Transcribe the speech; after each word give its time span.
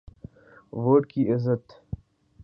Vote 0.73 1.03
کی 1.11 1.21
عزت۔ 1.33 1.65